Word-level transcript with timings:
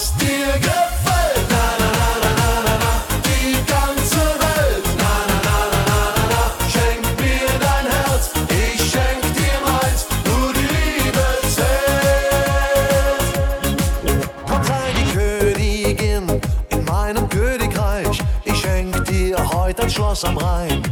was 0.00 0.12
dir 0.16 0.52
gefällt. 0.58 1.46
Na, 1.50 1.64
na, 1.80 1.88
na, 2.00 2.10
na, 2.22 2.30
na, 2.40 2.50
na, 2.66 2.74
na, 2.84 2.92
die 3.24 3.56
ganze 3.66 4.24
Welt. 4.42 4.86
Na, 5.02 5.12
na, 5.28 5.36
na, 5.46 5.56
na, 5.72 5.78
na, 5.88 6.00
na, 6.16 6.24
na, 6.32 6.42
schenk 6.72 7.04
mir 7.20 7.50
dein 7.64 7.86
Herz, 7.94 8.24
ich 8.48 8.80
schenk 8.90 9.22
dir 9.38 9.58
meins, 9.66 10.02
nur 10.24 10.50
die 10.54 10.68
Liebe 10.76 11.26
zählt. 11.56 13.28
Komm, 14.48 14.62
sei 14.64 14.88
die 14.98 15.08
Königin 15.16 16.26
in 16.70 16.84
meinem 16.84 17.28
Königreich, 17.28 18.22
ich 18.44 18.58
schenk 18.58 19.04
dir 19.04 19.36
heute 19.52 19.82
ein 19.82 19.90
Schloss 19.90 20.24
am 20.24 20.38
Rhein. 20.38 20.89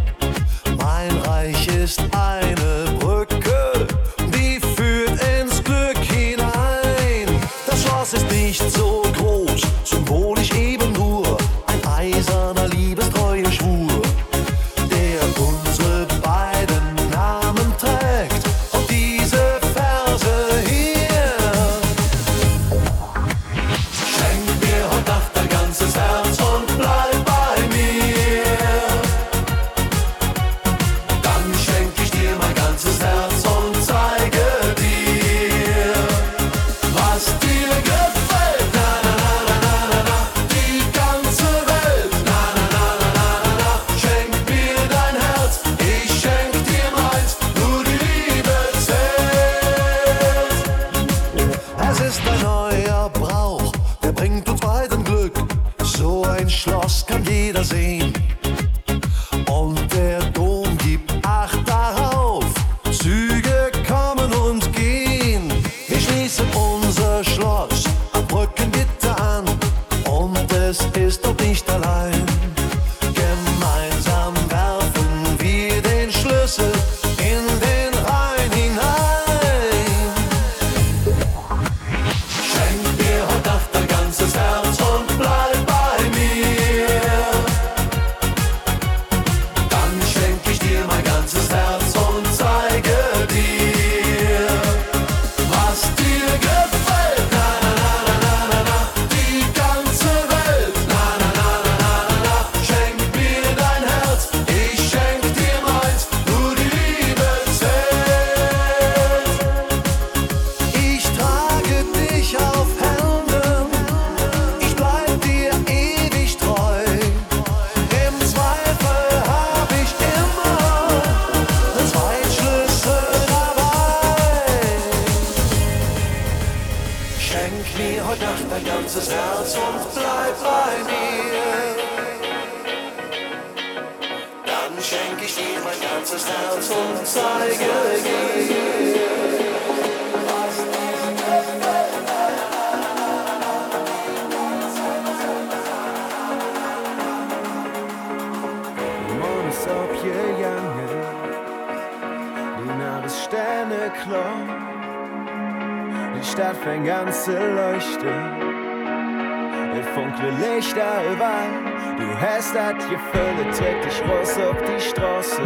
Gefühl, 162.59 163.47
es 163.49 163.59
trägt 163.59 163.85
dich 163.85 164.03
raus 164.03 164.37
auf 164.39 164.57
die 164.63 164.81
Straße. 164.81 165.43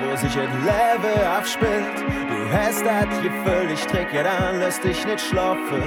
Wo 0.00 0.16
sich 0.16 0.34
das 0.34 0.52
Leben 0.64 1.26
abspielt. 1.26 1.96
Du 2.28 2.52
hast 2.52 2.84
das 2.84 3.22
Gefühl, 3.22 3.70
ich 3.72 3.86
dir 3.86 4.30
an, 4.30 4.58
lass 4.60 4.80
dich 4.80 5.06
nicht 5.06 5.20
schlafen. 5.20 5.82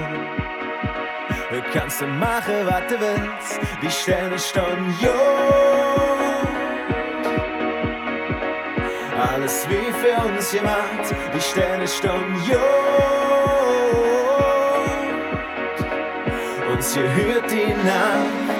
Du 1.51 1.61
kannst 1.73 2.01
machen, 2.01 2.65
was 2.65 2.87
du 2.87 2.99
willst. 2.99 3.59
Die 3.81 3.91
Sterne 3.91 4.39
stehen 4.39 4.95
jo. 5.01 5.11
Alles 9.33 9.67
wie 9.69 9.91
für 9.91 10.21
uns 10.27 10.51
gemacht. 10.51 11.13
Die 11.35 11.41
Sterne 11.41 11.87
stehen 11.87 12.35
jo. 12.49 12.59
Uns 16.71 16.97
hört 16.97 17.51
die 17.51 17.73
Nacht. 17.85 18.56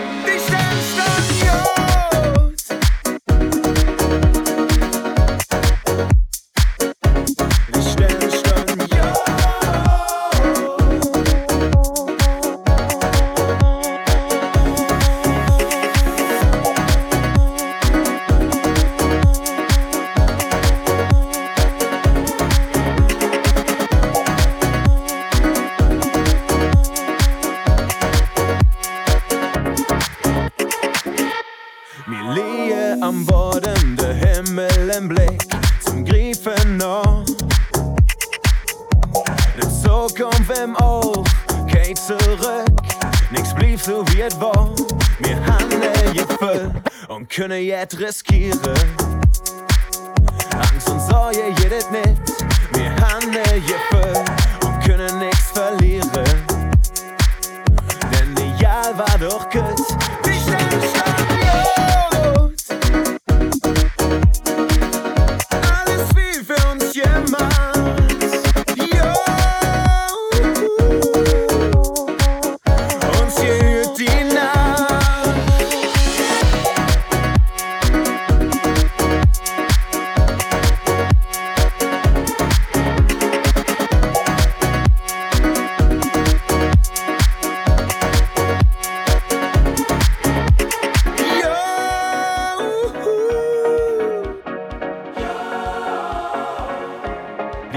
Liege 32.78 32.98
am 33.02 33.26
Boden 33.26 33.98
der 33.98 34.14
Himmel 34.14 34.92
im 34.98 35.08
Blick 35.08 35.42
zum 35.82 36.06
Griefen 36.06 36.78
noch. 36.78 37.24
Die 39.56 39.84
Zukunft 39.84 40.58
im 40.64 40.76
Auge 40.78 41.24
geht 41.68 41.98
zurück, 41.98 42.70
nix 43.32 43.54
blieb 43.54 43.80
so 43.80 44.06
wie 44.10 44.22
es 44.22 44.40
war. 44.40 44.74
Wir 45.20 45.38
haben 45.46 45.70
Gefühl 46.14 46.72
und 47.08 47.30
können 47.30 47.64
jetzt 47.64 48.00
riskieren. 48.00 48.60
Angst 50.56 50.90
und 50.90 51.02
Sorge 51.02 51.54
jedes 51.62 51.90
nicht, 51.90 52.17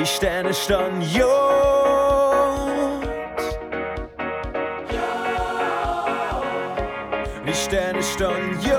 Die 0.01 0.07
Sterne 0.07 0.55
standen 0.55 1.03
jod. 1.03 1.29
Die 7.47 7.53
Sterne 7.55 8.03
standen 8.03 8.59
jod. 8.63 8.71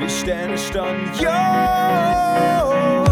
Die 0.00 0.08
Sterne 0.08 0.56
standen 0.56 1.10
jod. 1.20 3.03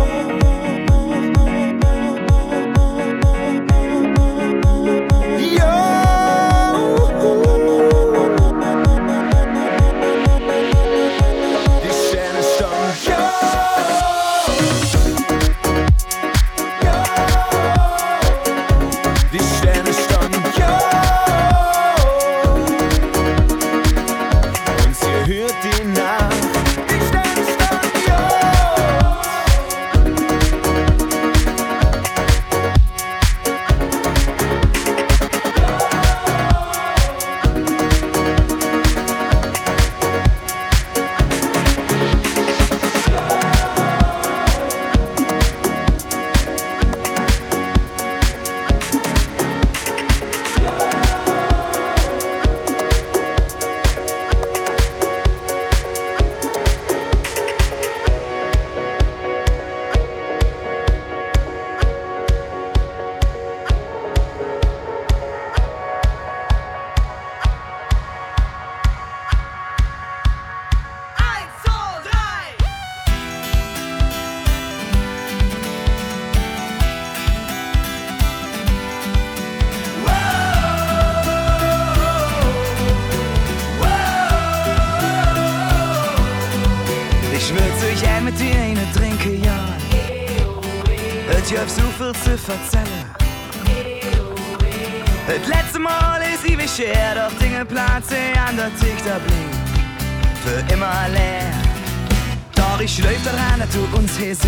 Ich 102.85 102.97
schläuf 102.97 103.23
daran, 103.23 103.61
dass 103.61 103.71
du 103.71 103.97
uns 103.97 104.17
hier 104.17 104.35
süß. 104.35 104.45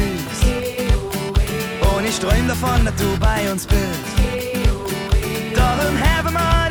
Und 1.97 2.05
ich 2.05 2.19
träum 2.19 2.49
davon, 2.49 2.85
dass 2.85 2.95
du 2.97 3.17
bei 3.19 3.51
uns 3.51 3.67
bist. 3.67 3.81
Darum 5.55 5.97
haben 6.03 6.35
wir 6.35 6.64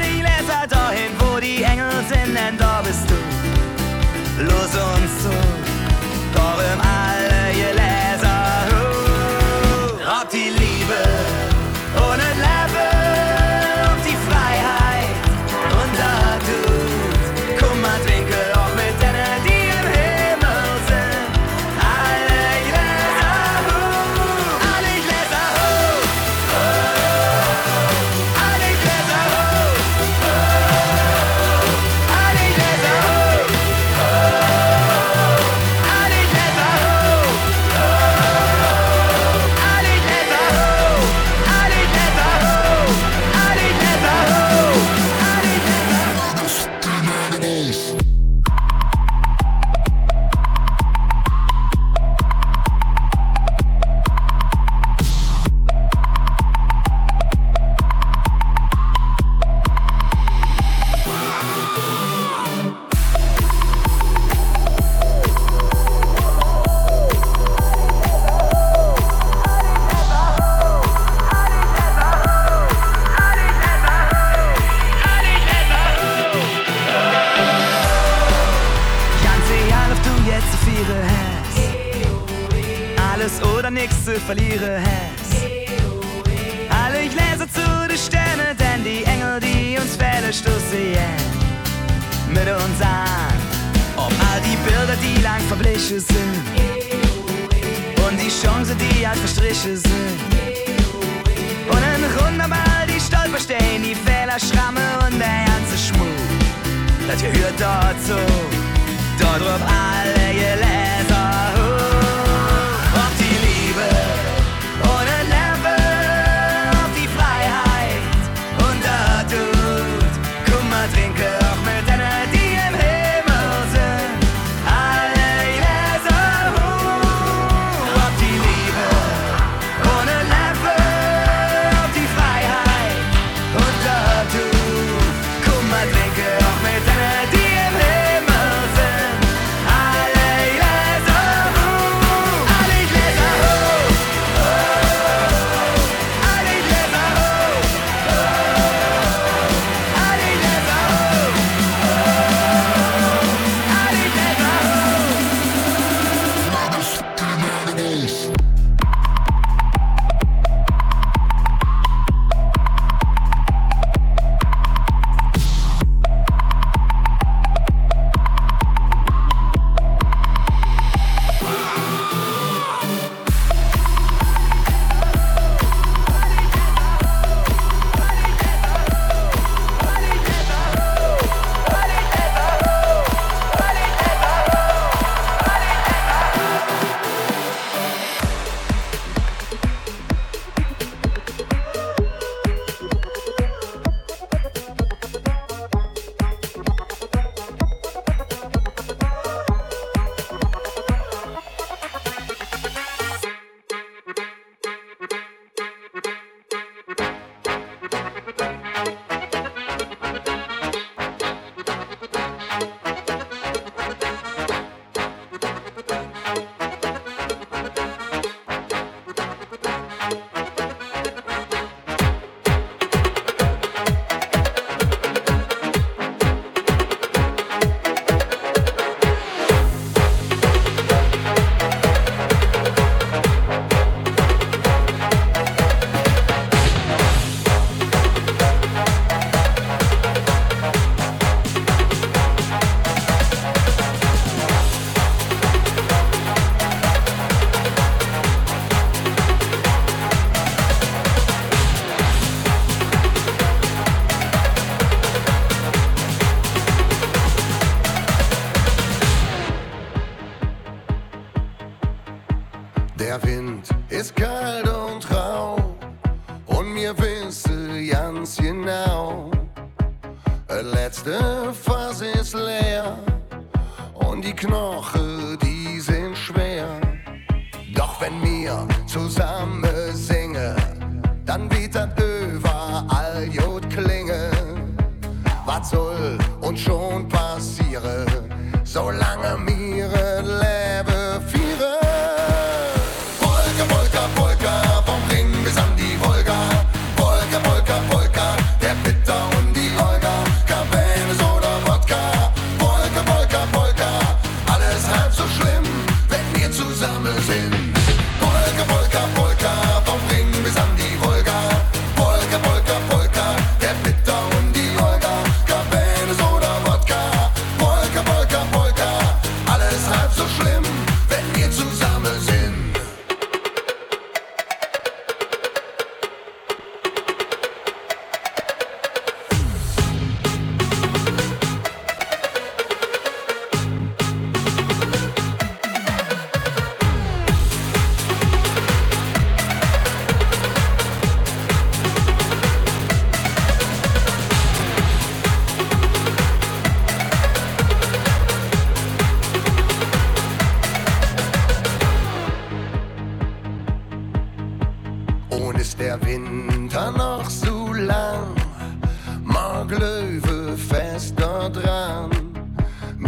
don't 299.05 299.32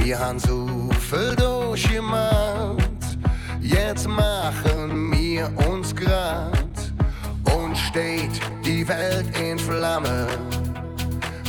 Wir 0.05 0.19
haben 0.19 0.37
so 0.37 0.67
viel 1.09 1.35
durchgemacht, 1.35 2.77
jetzt 3.59 4.07
machen 4.07 5.11
wir 5.11 5.51
uns 5.67 5.95
grad 5.95 6.53
und 7.51 7.75
steht 7.75 8.39
die 8.63 8.87
Welt 8.87 9.25
in 9.35 9.57
Flamme. 9.57 10.27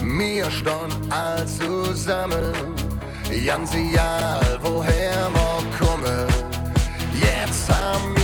Wir 0.03 0.51
stehen 0.51 0.90
all 1.11 1.47
zusammen, 1.47 2.55
ganz 3.45 3.75
egal 3.75 4.59
woher 4.62 5.29
wir 5.35 5.79
kommen. 5.79 6.27
Jetzt 7.12 7.69
haben 7.69 8.15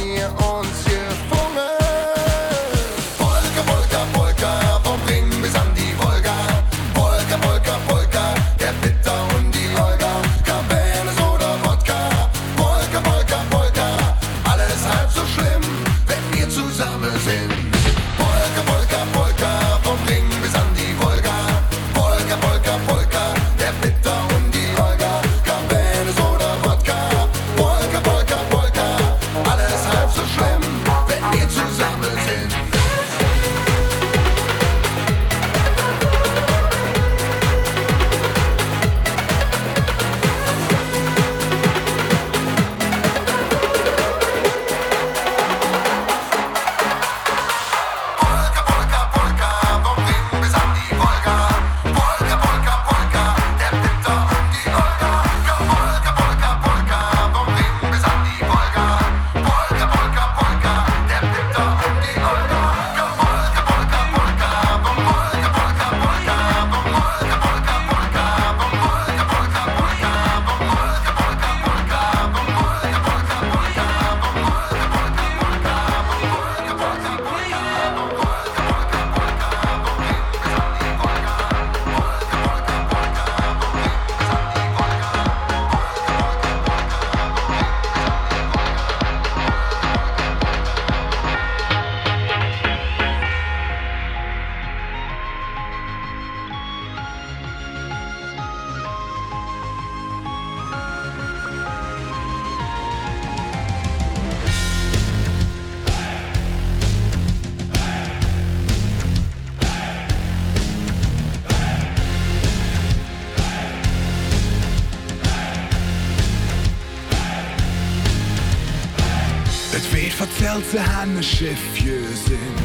ze 120.60 120.78
hanne 120.78 121.22
Schiffje 121.22 121.98
sinn. 122.26 122.56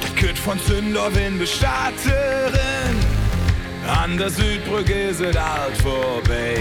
Dat 0.00 0.14
kütt 0.14 0.38
von 0.38 0.58
Zünderwin 0.66 1.38
bestatterin. 1.38 2.96
An 4.02 4.16
der 4.16 4.30
Südbrücke 4.30 4.92
is 5.10 5.20
et 5.20 5.36
alt 5.36 5.76
vorbei. 5.82 6.58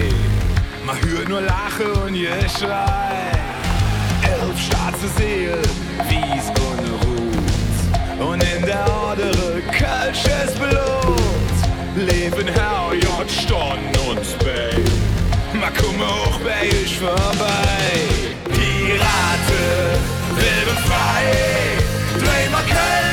Ma 0.86 0.94
hört 0.94 1.30
nur 1.30 1.42
Lache 1.42 1.92
und 2.04 2.14
Geschrei. 2.14 3.32
Elf 4.22 4.60
schwarze 4.68 5.08
Seelen, 5.18 5.70
wies 6.10 6.48
und 6.68 6.86
Ruht. 7.06 8.28
Und 8.28 8.44
in 8.44 8.66
der 8.66 8.86
Ordere 9.04 9.62
kölsches 9.72 10.54
Blut. 10.60 11.56
Leben 11.96 12.48
Herr 12.48 12.94
J. 12.94 13.32
Stonn 13.32 13.80
und 14.10 14.24
Spey. 14.24 14.84
Ma 15.54 15.70
komme 15.72 16.06
hoch 16.06 16.40
bei 16.42 16.68
ich 16.68 17.00
vorbei. 17.00 18.36
Pirate, 18.46 19.98
Leben 20.38 20.78
frei, 20.86 21.78
dreh 22.20 22.50
mal 22.50 22.64
Köln. 22.64 23.05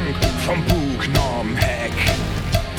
Schwank 0.00 0.16
vom 0.46 0.64
Bug 0.64 1.08
norm 1.14 1.56
Heck. 1.56 1.92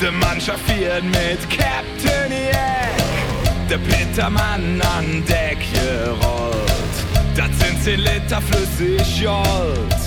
Der 0.00 0.12
Mannschaft 0.12 0.60
fährt 0.66 1.04
mit 1.04 1.38
Captain 1.50 2.32
Jack. 2.32 3.68
Der 3.70 3.78
Petermann 3.78 4.80
an 4.96 5.24
Deck 5.26 5.58
gerollt. 5.72 6.96
Das 7.36 7.48
sind 7.58 7.82
10 7.82 8.00
Liter 8.00 8.40
flüssig 8.40 9.20
Jolt. 9.20 10.02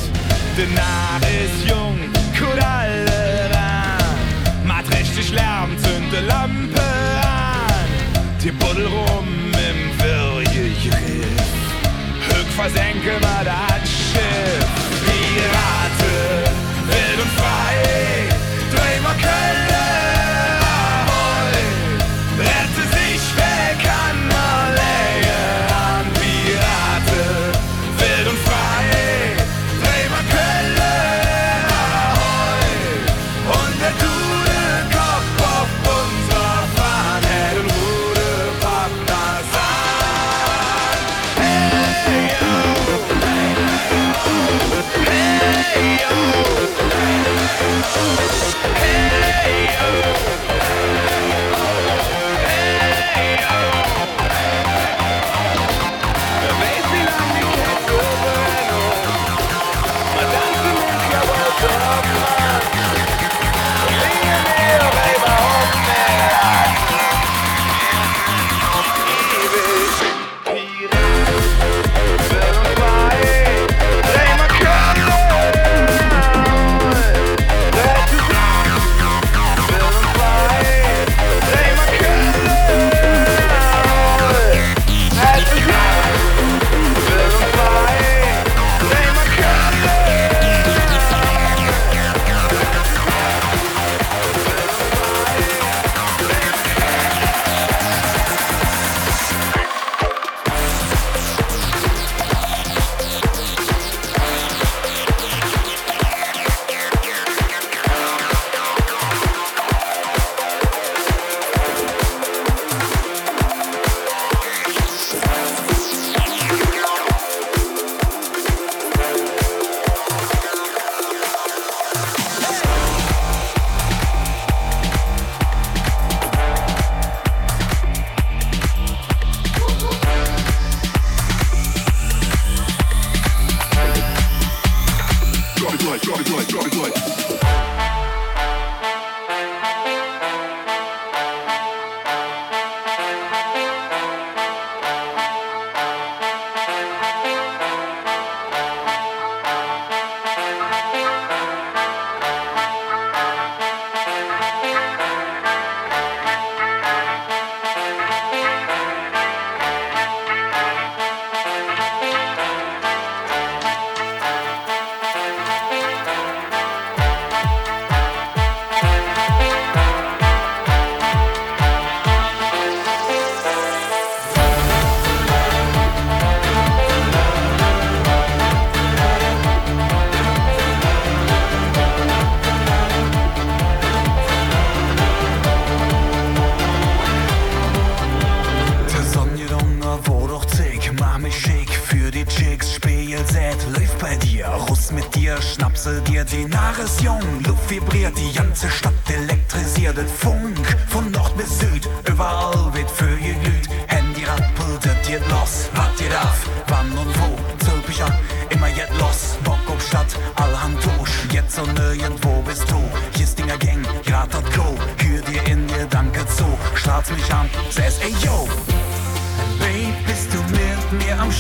Der 0.58 0.68
Narr 0.68 1.22
ist 1.44 1.70
jung, 1.70 1.98
gut 2.38 2.64
alle 2.64 3.50
ran. 3.52 4.68
Macht 4.68 4.90
richtig 4.92 5.32
Lärm, 5.32 5.76
zünde 5.78 6.26
Lampe 6.28 6.82
an. 6.82 7.86
Die 8.44 8.52
Buddel 8.52 8.88
rum 8.88 9.28
im 9.54 10.04
Wirrgegriff. 10.04 11.54
Höck 12.28 12.48
versenke 12.56 13.20
wir 13.20 13.44
das 13.44 13.90
Schiff. 13.90 14.86
Pirate, 15.06 16.45
frei, 17.38 18.30
dreh 18.72 19.00
mal 19.02 19.16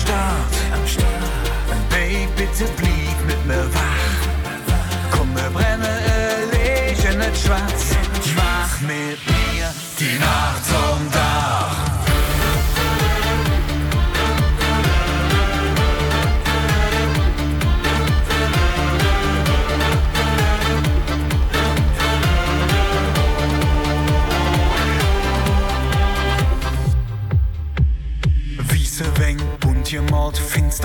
Start. 0.01 0.53
Am 0.73 0.87
Start. 0.87 1.45
Babe, 1.89 2.27
bitte 2.35 2.65
blieb 2.77 3.17
mit 3.25 3.45
mir 3.45 3.65
wach. 3.73 4.17
Komm, 5.11 5.33
wir 5.35 5.49
brennen 5.49 5.83
ein 5.83 6.49
Lächeln 6.51 7.17
nicht 7.19 7.37
schwarz. 7.43 7.95
Mach 8.35 8.81
mit 8.81 9.19
mir 9.27 9.67
die 9.99 10.19
Nacht 10.19 10.65
zum 10.65 11.11
Tag. 11.11 11.24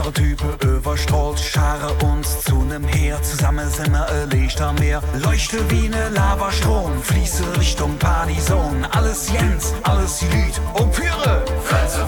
Geistertypen 0.00 0.76
überstrahlt, 0.76 1.38
scharen 1.38 1.94
uns 2.00 2.40
zu 2.40 2.62
nem 2.62 2.84
Heer. 2.84 3.22
Zusammen 3.22 3.68
sind 3.68 3.92
wir 3.92 4.08
ein 4.08 4.30
Lichter 4.30 4.72
mehr. 4.72 5.02
Leuchte 5.22 5.58
wie 5.70 5.88
ne 5.90 6.08
Lavastrom, 6.08 7.02
fließe 7.02 7.44
Richtung 7.58 7.98
Partyzone. 7.98 8.88
Alles 8.94 9.30
Jens, 9.30 9.74
alles 9.82 10.22
Lied 10.22 10.58
und 10.72 10.94
Führe. 10.94 11.44
Fenster 11.64 12.06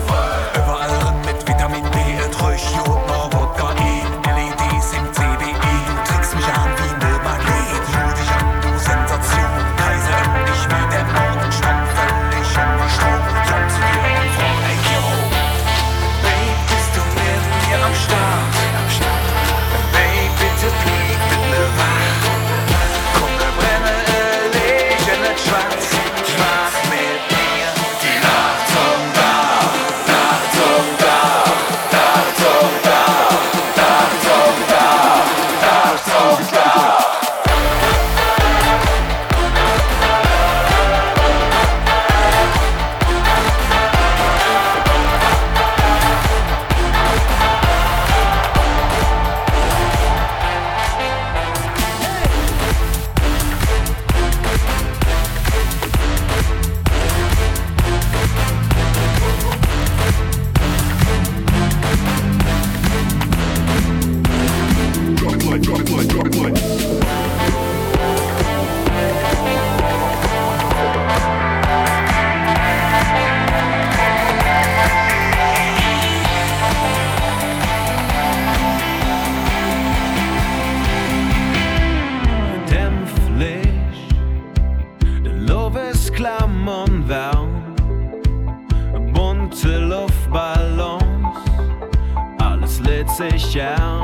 shout. 93.52 94.01